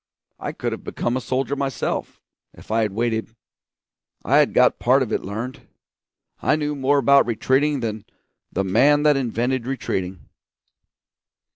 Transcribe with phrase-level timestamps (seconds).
[0.39, 2.19] I could have become a soldier myself,
[2.55, 3.35] if I had waited.
[4.25, 5.67] I had got part of it learned;
[6.41, 8.05] I knew more about retreating than
[8.51, 10.27] the man that invented retreating.